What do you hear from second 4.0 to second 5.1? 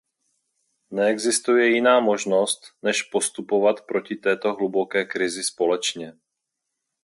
této hluboké